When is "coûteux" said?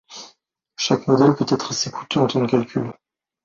1.91-2.21